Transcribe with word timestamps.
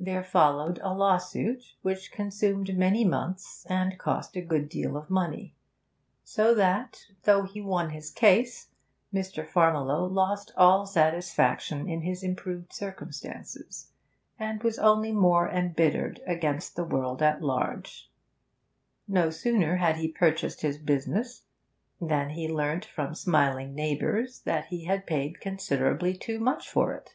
There 0.00 0.24
followed 0.24 0.80
a 0.82 0.92
law 0.92 1.16
suit, 1.18 1.76
which 1.82 2.10
consumed 2.10 2.76
many 2.76 3.04
months 3.04 3.64
and 3.66 3.96
cost 3.98 4.34
a 4.34 4.40
good 4.40 4.68
deal 4.68 4.96
of 4.96 5.08
money; 5.08 5.54
so 6.24 6.56
that, 6.56 7.06
though 7.22 7.44
he 7.44 7.60
won 7.60 7.90
his 7.90 8.10
case, 8.10 8.66
Mr. 9.14 9.46
Farmiloe 9.46 10.10
lost 10.12 10.52
all 10.56 10.86
satisfaction 10.86 11.88
in 11.88 12.00
his 12.00 12.24
improved 12.24 12.72
circumstances, 12.72 13.92
and 14.40 14.60
was 14.64 14.76
only 14.76 15.12
more 15.12 15.48
embittered 15.48 16.20
against 16.26 16.74
the 16.74 16.82
world 16.82 17.22
at 17.22 17.40
large. 17.40 18.10
Then, 19.06 19.14
no 19.22 19.30
sooner 19.30 19.76
had 19.76 19.98
he 19.98 20.08
purchased 20.08 20.62
his 20.62 20.78
business, 20.78 21.44
than 22.00 22.30
he 22.30 22.48
learnt 22.48 22.84
from 22.86 23.14
smiling 23.14 23.76
neighbours 23.76 24.40
that 24.40 24.66
he 24.66 24.86
had 24.86 25.06
paid 25.06 25.40
considerably 25.40 26.12
too 26.12 26.40
much 26.40 26.68
for 26.68 26.92
it. 26.92 27.14